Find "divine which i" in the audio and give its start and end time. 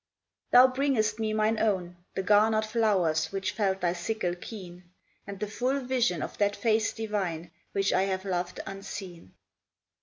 6.91-8.05